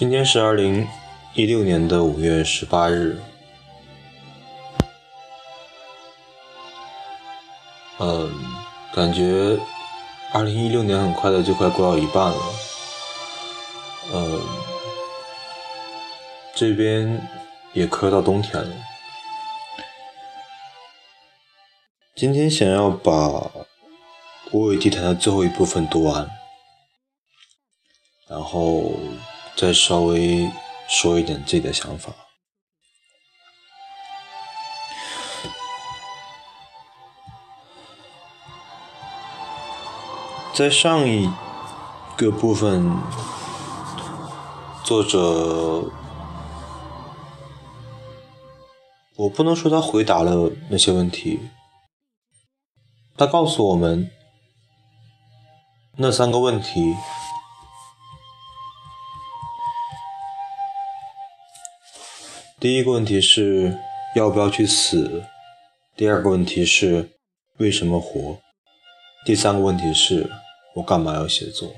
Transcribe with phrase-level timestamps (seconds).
[0.00, 0.88] 今天是二零
[1.34, 3.20] 一六年的五月十八日。
[7.98, 8.32] 嗯，
[8.94, 9.58] 感觉
[10.32, 12.38] 二零一六年很快的就快过到一半了。
[14.14, 14.40] 嗯，
[16.54, 17.28] 这边
[17.74, 18.74] 也快要到冬天了。
[22.16, 23.12] 今天想要把
[24.50, 26.26] 《无畏地坛》的最后一部分读完，
[28.28, 28.94] 然后
[29.60, 30.50] 再稍微
[30.88, 32.14] 说一点自己的想法。
[40.54, 41.30] 在上一
[42.16, 42.90] 个部分，
[44.82, 45.92] 作者，
[49.16, 51.38] 我不能说他回答了那些问题。
[53.14, 54.10] 他告诉我们，
[55.98, 56.96] 那三个问题：
[62.60, 63.78] 第一个问题是
[64.14, 65.22] 要不要去死；
[65.96, 67.10] 第二个问题是
[67.56, 68.38] 为什么活；
[69.24, 70.30] 第三个问题是
[70.76, 71.72] 我干嘛要写作。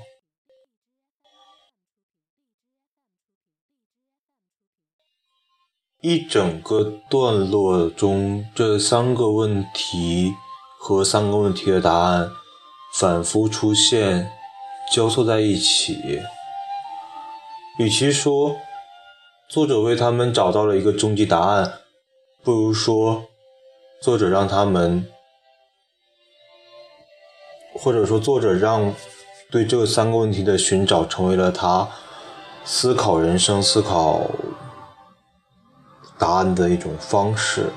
[6.01, 10.33] 一整个段落中，这三个问题。
[10.85, 12.29] 和三个问题的答案
[12.93, 14.29] 反复出现，
[14.91, 16.19] 交错在一起。
[17.79, 18.57] 与其说
[19.53, 21.73] 作者为他们找到了一个终极答案，
[22.41, 23.27] 不如说
[24.01, 25.07] 作者让他们，
[27.75, 28.91] 或者说作者让
[29.51, 31.87] 对这三个问题的寻找成为了他
[32.65, 34.27] 思考人生、思考
[36.17, 37.69] 答案的一种方式。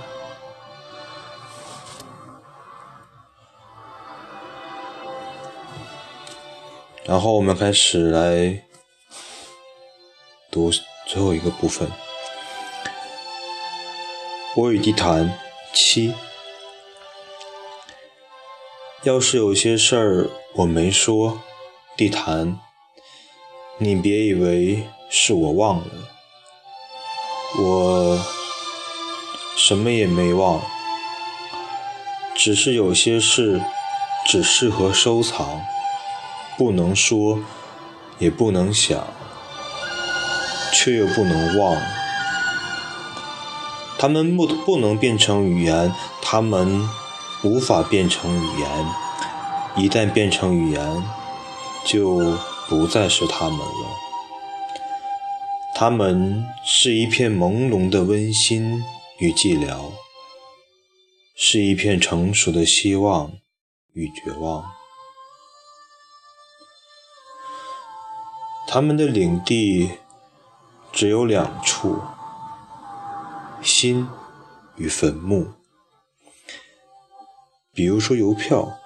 [7.05, 8.65] 然后我们开始来
[10.51, 10.71] 读
[11.07, 11.89] 最后一个部分，
[14.57, 15.39] 《我与地毯
[15.73, 16.09] 七》。
[19.05, 21.41] 要是有些事儿我没说，
[21.97, 22.59] 地毯，
[23.79, 25.87] 你别以为是我忘了，
[27.61, 28.21] 我
[29.57, 30.61] 什么也没忘，
[32.35, 33.63] 只是有些事
[34.27, 35.63] 只适合收藏。
[36.59, 37.39] 不能说，
[38.19, 39.07] 也不能想，
[40.77, 41.81] 却又不能忘。
[43.99, 46.87] 他们不不能变成语言，他们
[47.43, 48.69] 无法变成语言。
[49.79, 51.03] 一旦变成语言，
[51.83, 52.37] 就
[52.69, 53.89] 不再是他们了。
[55.75, 58.85] 他们是一片朦胧的温馨
[59.19, 59.93] 与寂寥，
[61.35, 63.33] 是一片成熟的希望
[63.95, 64.65] 与绝望。
[68.67, 69.91] 他们的领地
[70.97, 72.01] 只有两处：
[73.61, 74.09] 心
[74.77, 75.53] 与坟墓。
[77.75, 78.79] 比如说邮票，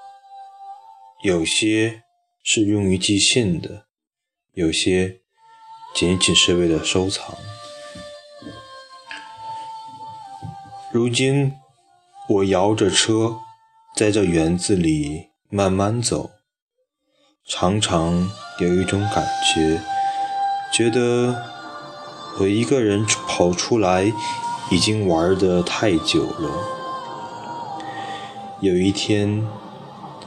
[1.22, 2.03] 有些
[2.43, 3.87] 是用于寄信的，
[4.54, 5.21] 有些
[5.94, 7.38] 仅仅是为了收藏。
[10.92, 11.53] 如今，
[12.28, 13.38] 我摇着车，
[13.94, 16.32] 在这园子里慢慢走，
[17.47, 18.28] 常常。
[18.59, 19.81] 有一种感觉，
[20.72, 21.59] 觉得
[22.39, 24.13] 我一个人跑出来
[24.71, 26.51] 已经玩得太久了。
[28.61, 29.47] 有一天，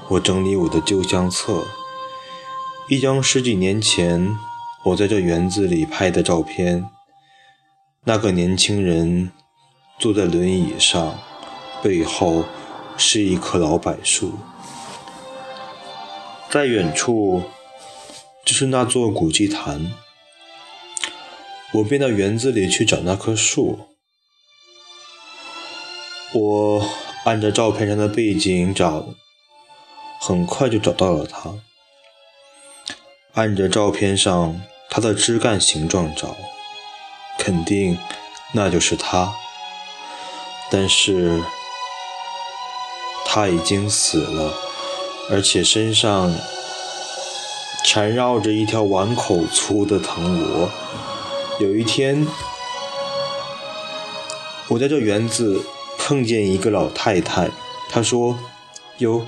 [0.10, 1.64] 我整理我的旧相册，
[2.90, 4.38] 一张十几年前
[4.86, 6.90] 我在这园子里拍的照片。
[8.06, 9.32] 那个年轻人
[9.98, 11.16] 坐在轮椅上，
[11.82, 12.44] 背后
[12.98, 14.34] 是一棵老柏树，
[16.50, 17.44] 在远处。
[18.46, 19.94] 就是那座古祭坛，
[21.74, 23.80] 我便到园子里去找那棵树。
[26.34, 26.90] 我
[27.26, 29.06] 按着照片上的背景找，
[30.22, 31.56] 很快就找到了它。
[33.34, 36.36] 按着照片上它的枝干形状找，
[37.40, 37.98] 肯定
[38.54, 39.34] 那就是它。
[40.70, 41.42] 但是
[43.26, 44.54] 它已经死了，
[45.30, 46.34] 而且身上。
[47.86, 50.72] 缠绕着一条碗口粗的藤萝。
[51.60, 52.26] 有一天，
[54.70, 55.64] 我在这园子
[56.00, 57.52] 碰见一个老太太，
[57.90, 58.40] 她说
[58.98, 59.24] ：“哟，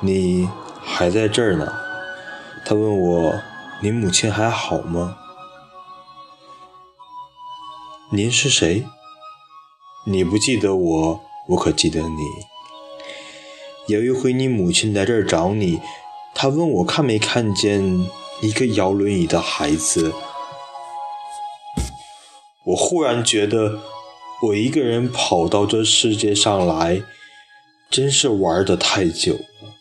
[0.00, 0.48] 你
[0.82, 1.70] 还在这儿呢？”
[2.64, 3.40] 她问我
[3.82, 5.18] ：“你母亲还好吗
[8.10, 8.86] ？”“您是谁
[10.08, 12.22] ？”“你不记得我，我可记得你。
[13.86, 15.80] 有一回你母亲来这儿找你。”
[16.34, 18.08] 她问我看没看见
[18.40, 20.12] 一个摇轮椅的孩子，
[22.66, 23.82] 我忽然觉得，
[24.42, 27.02] 我一个人跑到这世界上来，
[27.90, 29.34] 真是玩的太久。
[29.34, 29.74] 了。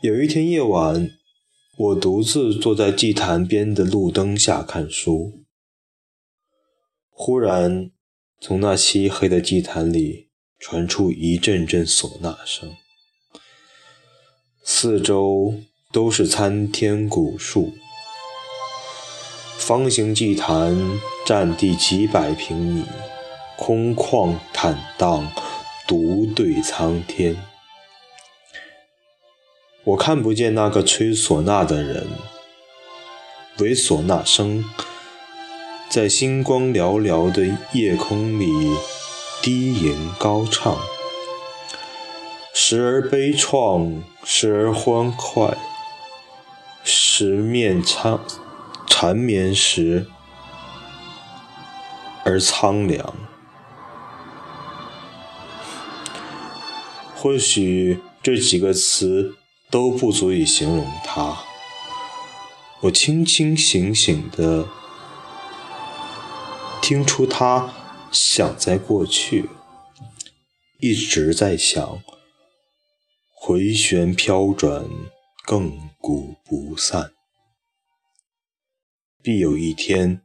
[0.00, 1.10] 有一天夜晚，
[1.76, 5.44] 我独自坐在祭坛边的路灯下看书，
[7.10, 7.90] 忽然
[8.40, 12.74] 从那漆黑的祭坛里传出一阵阵唢呐声，
[14.62, 15.54] 四周
[15.92, 17.74] 都是参天古树，
[19.58, 22.84] 方形祭坛占地几百平米，
[23.56, 25.30] 空旷坦荡，
[25.86, 27.36] 独对苍天。
[29.82, 32.06] 我看不见那个吹唢呐的人，
[33.58, 34.64] 唯唢呐声
[35.90, 38.76] 在星光寥寥的夜空里
[39.42, 40.78] 低吟高唱，
[42.54, 45.58] 时而悲怆，时而欢快，
[46.84, 48.24] 时面苍
[48.88, 50.06] 缠绵时
[52.24, 53.14] 而苍凉。
[57.14, 59.34] 或许这几个词。
[59.70, 61.44] 都不足以形容他。
[62.80, 64.66] 我清清醒醒的
[66.80, 67.74] 听出他
[68.10, 69.50] 想在过去，
[70.80, 72.02] 一直在想，
[73.34, 74.86] 回旋飘转，
[75.46, 77.17] 亘古不散。
[79.28, 80.22] 必有一天，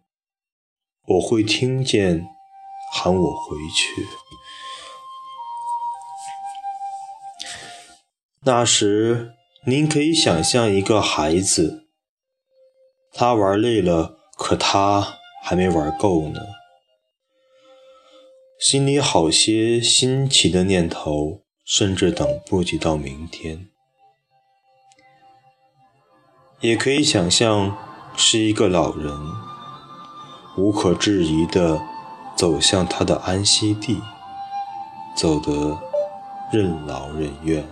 [1.07, 2.25] 我会听见
[2.93, 4.07] 喊我回去。
[8.45, 9.33] 那时，
[9.65, 11.89] 您可以想象一个孩子，
[13.11, 16.39] 他玩累了，可他还没玩够呢，
[18.57, 23.67] 心里好些新奇的念头，甚至等不及到明天。
[26.61, 29.11] 也可以想象是一个老人，
[30.55, 31.81] 无可置疑地
[32.35, 34.01] 走向他的安息地，
[35.15, 35.77] 走得
[36.51, 37.67] 任劳任怨。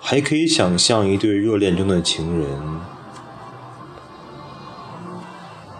[0.00, 2.80] 还可以想象一对热恋中的情人，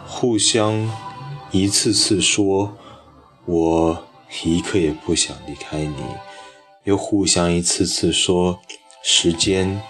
[0.06, 0.90] 互相
[1.50, 2.74] 一次次说
[3.44, 4.06] “我
[4.44, 5.96] 一刻也不想离开你”，
[6.84, 8.58] 又互相一次次说
[9.04, 9.82] “时间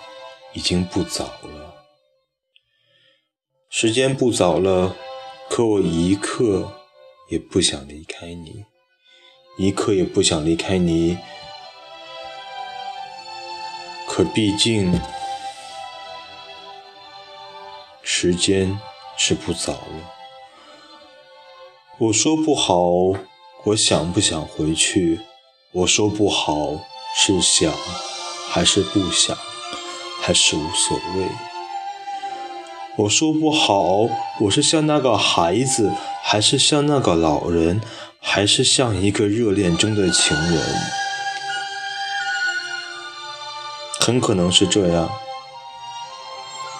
[0.52, 1.73] 已经不早了，
[3.76, 4.94] 时间不早了”，
[5.50, 6.74] 可我一刻
[7.28, 8.64] 也不想离开你，
[9.58, 11.18] 一刻也不想离开你。
[14.06, 15.00] 可毕竟，
[18.00, 18.78] 时间
[19.16, 20.14] 是不早了。
[21.98, 22.78] 我说不好，
[23.64, 25.20] 我想不想回去？
[25.72, 26.78] 我说不好，
[27.16, 27.74] 是想
[28.48, 29.36] 还是不想，
[30.20, 31.53] 还是无所谓？
[32.96, 34.08] 我说不好，
[34.42, 35.90] 我是像那个孩子，
[36.22, 37.80] 还是像那个老人，
[38.20, 40.62] 还是像一个热恋中的情人？
[43.98, 45.10] 很可能是这样，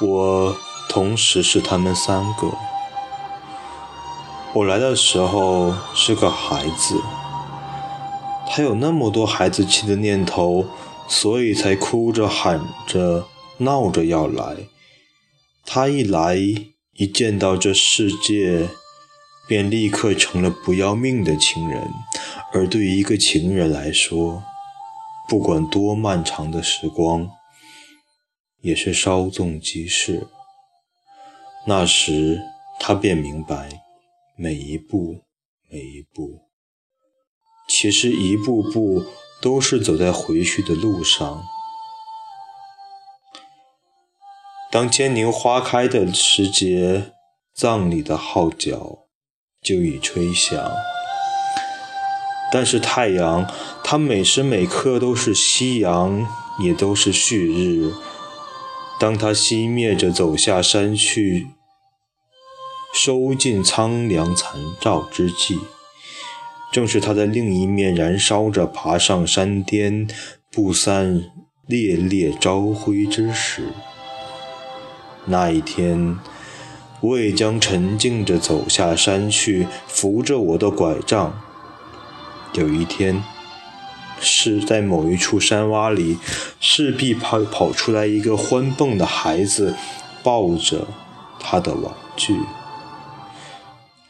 [0.01, 0.57] 我
[0.89, 2.53] 同时是他们三个。
[4.53, 6.95] 我来的时候是个孩子，
[8.49, 10.65] 他有那么多孩子气的念头，
[11.09, 13.25] 所以才哭着喊着
[13.59, 14.69] 闹着要来。
[15.67, 16.37] 他一来，
[16.93, 18.69] 一见到这世界，
[19.49, 21.91] 便立刻成了不要命的情人。
[22.53, 24.45] 而对于一个情人来说，
[25.29, 27.31] 不管多漫长的时光，
[28.61, 30.29] 也是稍纵即逝。
[31.67, 32.41] 那时，
[32.79, 33.81] 他便明白，
[34.37, 35.23] 每一步，
[35.71, 36.43] 每一步，
[37.67, 39.03] 其实一步步
[39.41, 41.43] 都是走在回去的路上。
[44.75, 47.13] 当坚宁花开的时节，
[47.55, 49.05] 葬礼的号角
[49.63, 50.69] 就已吹响。
[52.51, 53.49] 但是太阳，
[53.85, 56.27] 它每时每刻都是夕阳，
[56.59, 57.93] 也都是旭日。
[58.99, 61.47] 当它熄灭着走下山去，
[62.93, 65.61] 收尽苍凉残照之际，
[66.73, 70.09] 正是它在另一面燃烧着，爬上山巅，
[70.51, 71.31] 不散
[71.69, 73.69] 烈烈朝晖之时。
[75.27, 76.19] 那一天，
[77.01, 81.39] 我也将沉静着走下山去，扶着我的拐杖。
[82.53, 83.25] 有一天，
[84.21, 86.19] 是在某一处山洼里，
[86.61, 89.75] 势必跑跑出来一个欢蹦的孩子，
[90.23, 90.87] 抱着
[91.41, 92.39] 他的玩具。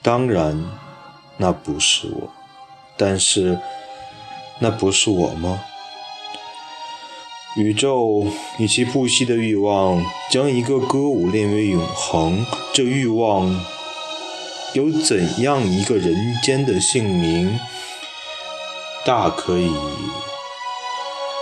[0.03, 0.63] 当然，
[1.39, 2.31] 那不是我，
[2.97, 3.59] 但是，
[4.59, 5.61] 那不是我吗？
[7.57, 8.27] 宇宙
[8.59, 12.45] 以其不息的欲望，将一个歌舞练为永恒。
[12.73, 13.49] 这欲望
[14.73, 17.57] 有怎样一个人间的姓名，
[19.07, 19.71] 大可以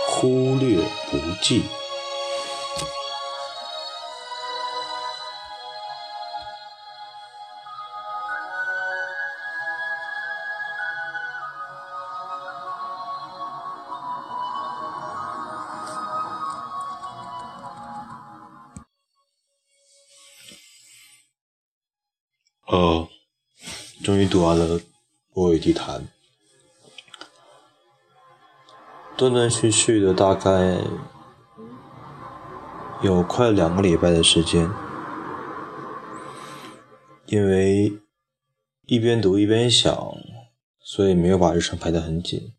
[0.07, 0.77] 忽略
[1.09, 1.63] 不计。
[22.73, 23.07] 呃，
[24.03, 24.79] 终于读完了
[25.33, 26.07] 《我与地坛》，
[29.15, 30.79] 断断续续的大概
[33.03, 34.67] 有快两个礼拜的时间，
[37.27, 37.93] 因为
[38.87, 39.95] 一边读一边想，
[40.83, 42.55] 所以没有把日程排得很紧。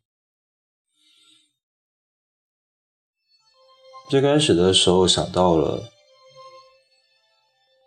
[4.09, 5.91] 最开始的时候想到了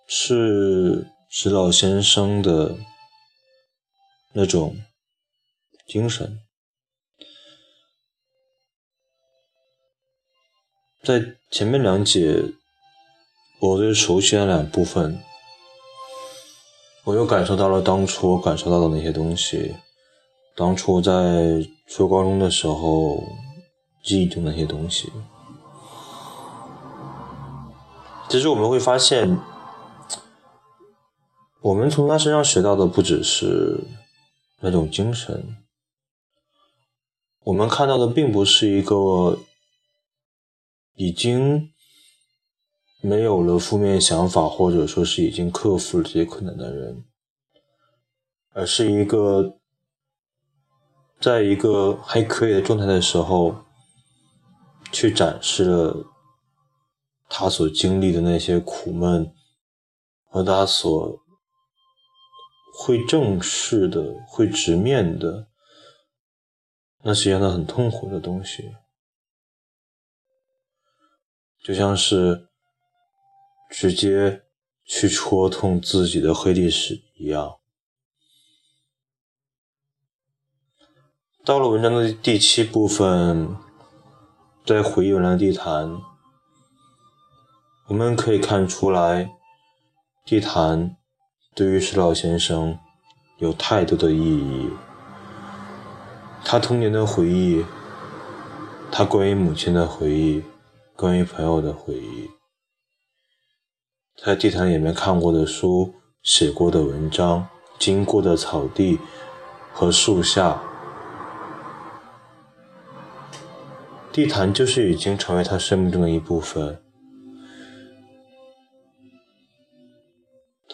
[0.06, 1.14] 是。
[1.30, 2.78] 石老先生的
[4.34, 4.78] 那种
[5.86, 6.40] 精神，
[11.04, 12.44] 在前面两节
[13.60, 15.22] 我最熟悉的两部分，
[17.04, 19.76] 我又感受到了当初我感受到的那些东西，
[20.56, 21.12] 当初在
[21.88, 23.22] 初高中的时候
[24.02, 25.12] 记忆中那些东西。
[28.30, 29.38] 其实我们会发现。
[31.68, 33.84] 我们从他身上学到的不只是
[34.62, 35.58] 那种精神，
[37.44, 39.38] 我们看到的并不是一个
[40.96, 41.70] 已经
[43.02, 47.04] 没有了负面想法，或者说是已经克服了这些困难的人，
[48.54, 49.58] 而是一个
[51.20, 53.66] 在一个还可以的状态的时候，
[54.90, 56.06] 去展示了
[57.28, 59.34] 他所经历的那些苦闷
[60.30, 61.27] 和他所。
[62.80, 65.48] 会正视的，会直面的，
[67.02, 68.76] 那是让他很痛苦的东西，
[71.64, 72.48] 就像是
[73.72, 74.44] 直接
[74.86, 77.58] 去戳痛自己的黑历史一样。
[81.44, 83.58] 到了文章的第七部分，
[84.64, 86.00] 在回忆完了地坛，
[87.88, 89.32] 我们可以看出来，
[90.24, 90.97] 地坛。
[91.58, 92.78] 对于石老先生，
[93.40, 94.70] 有太多的意义。
[96.46, 97.66] 他童年的回忆，
[98.92, 100.44] 他关于母亲的回忆，
[100.96, 102.30] 关于朋友的回忆，
[104.18, 107.48] 他在地毯里面看过的书、写过的文章、
[107.80, 109.00] 经过的草地
[109.74, 110.62] 和树下，
[114.12, 116.84] 地毯就是已经成为他生命中的一部分。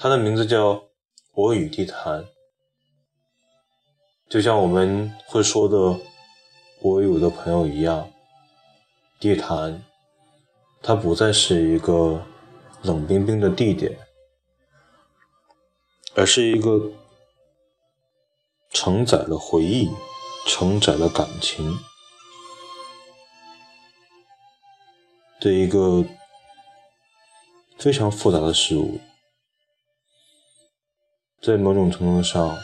[0.04, 0.74] 它的名字叫
[1.34, 2.24] 《我与地坛》，
[4.28, 5.98] 就像我们会说的
[6.84, 8.12] “我与我的朋友”一样，
[9.18, 9.82] 地坛，
[10.82, 12.22] 它不再是一个
[12.82, 13.98] 冷冰冰的地点，
[16.16, 16.92] 而是一个
[18.72, 19.90] 承载了回忆、
[20.46, 21.80] 承载了感情
[25.40, 26.04] 的一个
[27.78, 29.00] 非常复杂的事物。
[31.44, 32.58] 在某种程度上，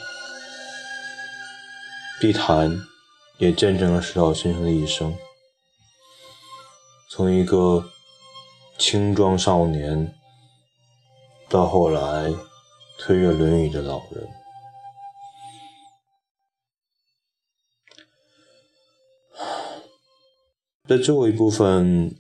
[2.22, 2.80] 地坛
[3.38, 5.14] 也见证了石老先生的一生，
[7.10, 7.84] 从一个
[8.78, 10.16] 青壮少年，
[11.50, 12.34] 到后来
[12.98, 14.26] 推着轮椅的老人。
[20.88, 22.16] 在最后一部分，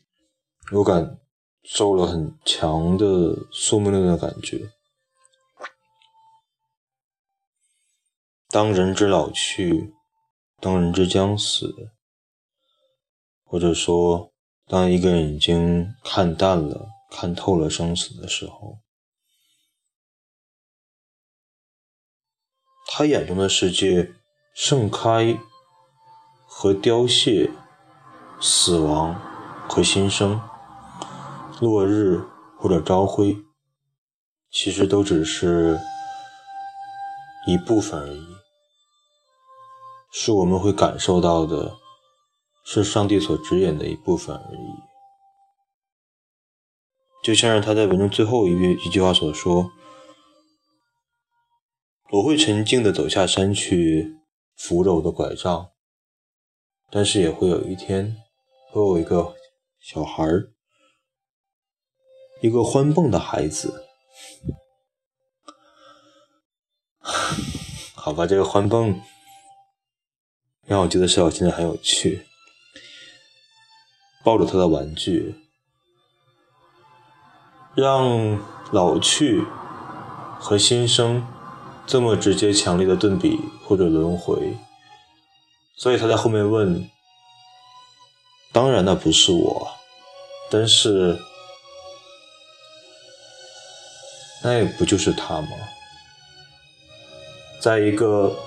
[0.73, 1.17] 我感
[1.63, 4.73] 受了很强的宿命论的感觉。
[8.51, 9.93] 当人之老去，
[10.59, 11.91] 当人之将死，
[13.43, 14.31] 或者说，
[14.65, 18.79] 当一个人已经看淡了、看透了生死的时候，
[22.87, 24.15] 他眼中的世界
[24.55, 25.37] 盛开
[26.47, 27.51] 和凋谢，
[28.41, 29.13] 死亡
[29.69, 30.41] 和新生，
[31.61, 32.19] 落日
[32.57, 33.37] 或者朝晖，
[34.49, 35.79] 其实都只是
[37.45, 38.38] 一部分而已。
[40.11, 41.77] 是我们会感受到的，
[42.65, 44.89] 是上帝所指引的一部分而已。
[47.23, 49.71] 就像是他在文中最后一句一句话所说
[52.11, 54.15] ：“我会沉静地走下山去
[54.55, 55.71] 扶着我的拐杖，
[56.89, 58.15] 但是也会有一天，
[58.71, 59.35] 会有一个
[59.79, 60.53] 小孩儿，
[62.41, 63.85] 一个欢蹦的孩子。
[67.95, 68.99] 好吧，这个欢蹦
[70.69, 72.27] 让我觉得石小青很有趣，
[74.23, 75.33] 抱着他的玩具，
[77.73, 78.39] 让
[78.71, 79.43] 老去
[80.39, 81.27] 和新生
[81.88, 84.55] 这么直接、强烈的对比或者轮回。
[85.75, 86.88] 所以他在后面问
[88.53, 89.71] ：“当然那不是我，
[90.51, 91.17] 但是
[94.43, 95.49] 那也不就是他吗？”
[97.59, 98.38] 在一个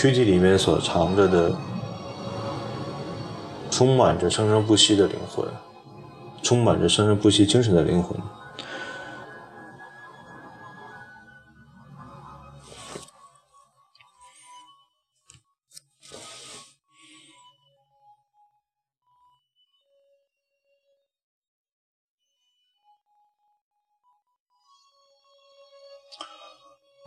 [0.00, 1.52] 躯体里面所藏着的、
[3.68, 5.44] 充满着生生不息的灵魂，
[6.40, 8.16] 充满着生生不息精神的灵魂。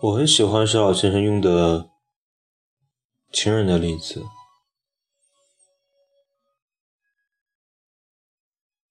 [0.01, 1.90] 我很喜欢石老先生用的
[3.31, 4.25] 情人的例子。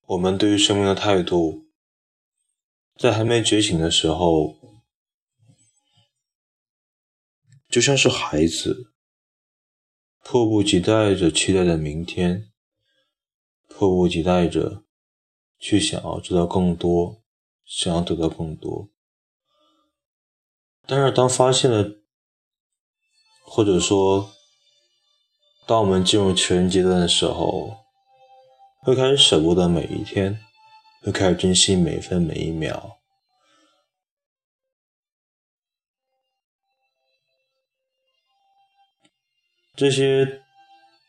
[0.07, 1.67] 我们对于生命的态度，
[2.97, 4.57] 在还没觉醒的时候，
[7.69, 8.93] 就像是孩子，
[10.25, 12.51] 迫不及待着期待着明天，
[13.69, 14.83] 迫不及待着
[15.59, 17.23] 去想要知道更多，
[17.65, 18.89] 想要得到更多。
[20.87, 22.00] 但是，当发现了，
[23.53, 24.31] 或者说，
[25.67, 27.79] 当我们进入成人阶段的时候，
[28.83, 30.39] 会开始舍不得每一天，
[31.03, 32.99] 会开始珍惜每分每一秒。
[39.75, 40.43] 这些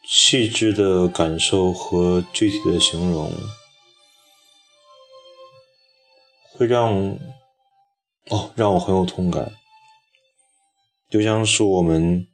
[0.03, 3.31] 细致的感受和具体的形容，
[6.53, 7.19] 会让
[8.29, 9.53] 哦，让我很有同感。
[11.09, 12.25] 就像是我们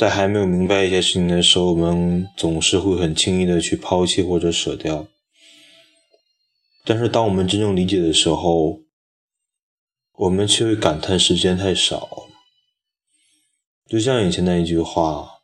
[0.00, 5.06] 在还没有明白一些事情的时候，我们总是会很轻易的去抛弃或者舍掉。
[6.86, 8.80] 但是当我们真正理解的时候，
[10.12, 12.30] 我们却会感叹时间太少。
[13.90, 15.42] 就像以前那一句话：“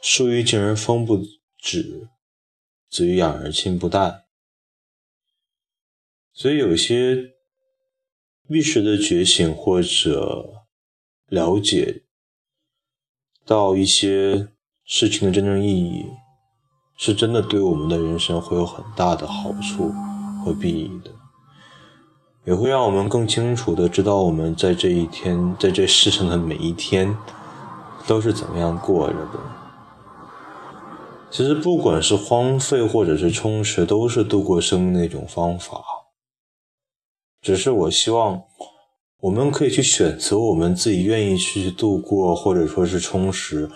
[0.00, 1.20] 树欲静而风不
[1.58, 2.08] 止，
[2.88, 4.26] 子欲养而亲不待。”
[6.32, 7.34] 所以有些。
[8.48, 10.64] 意识的觉醒，或者
[11.26, 12.02] 了解
[13.44, 14.48] 到一些
[14.84, 16.06] 事情的真正意义，
[16.96, 19.92] 是真的对我们的人生会有很大的好处
[20.44, 21.10] 和裨益的，
[22.44, 27.16] 也会让我们更清楚的知道我们在这一天，在这世上的每一天
[28.06, 29.38] 都是怎么样过着的。
[31.30, 35.80] 其实，不管是荒废或者是充实，都是度过生命的一种方法。
[37.40, 38.42] 只是我希望，
[39.20, 43.70] 我们可以去选择我们自己愿意去度过，或者说是充实，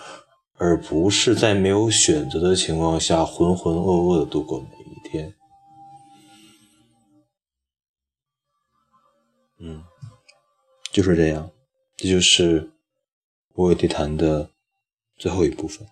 [0.57, 5.35] 而不是在没有选择的情况下浑浑噩噩的度过每一天。
[9.59, 9.83] 嗯，
[10.91, 11.51] 就是这样，
[11.95, 12.71] 这就是
[13.53, 14.49] 我给地谈的
[15.15, 15.87] 最后一部分。